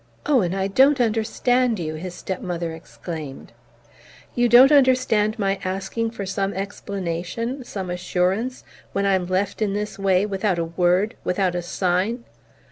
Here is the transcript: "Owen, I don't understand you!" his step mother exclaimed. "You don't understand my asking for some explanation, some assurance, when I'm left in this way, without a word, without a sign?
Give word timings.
"Owen, 0.25 0.55
I 0.55 0.65
don't 0.67 0.99
understand 0.99 1.77
you!" 1.77 1.93
his 1.93 2.15
step 2.15 2.41
mother 2.41 2.71
exclaimed. 2.73 3.51
"You 4.33 4.49
don't 4.49 4.71
understand 4.71 5.37
my 5.37 5.59
asking 5.63 6.09
for 6.09 6.25
some 6.25 6.55
explanation, 6.55 7.63
some 7.63 7.91
assurance, 7.91 8.63
when 8.93 9.05
I'm 9.05 9.27
left 9.27 9.61
in 9.61 9.73
this 9.75 9.99
way, 9.99 10.25
without 10.25 10.57
a 10.57 10.65
word, 10.65 11.13
without 11.23 11.53
a 11.53 11.61
sign? 11.61 12.23